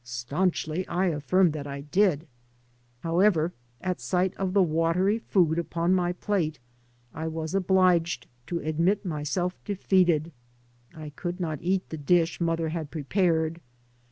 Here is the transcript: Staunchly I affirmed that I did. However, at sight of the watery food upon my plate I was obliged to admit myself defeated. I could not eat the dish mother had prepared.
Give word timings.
Staunchly 0.03 0.87
I 0.87 1.09
affirmed 1.09 1.53
that 1.53 1.67
I 1.67 1.81
did. 1.81 2.25
However, 3.01 3.53
at 3.81 4.01
sight 4.01 4.33
of 4.35 4.53
the 4.55 4.63
watery 4.63 5.19
food 5.19 5.59
upon 5.59 5.93
my 5.93 6.11
plate 6.11 6.57
I 7.13 7.27
was 7.27 7.53
obliged 7.53 8.25
to 8.47 8.57
admit 8.61 9.05
myself 9.05 9.55
defeated. 9.63 10.31
I 10.95 11.11
could 11.11 11.39
not 11.39 11.59
eat 11.61 11.87
the 11.89 11.97
dish 11.97 12.41
mother 12.41 12.69
had 12.69 12.89
prepared. 12.89 13.61